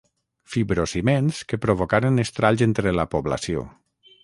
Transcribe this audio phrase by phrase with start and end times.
[0.53, 3.69] Fibrociments que provocaren estralls entre la població.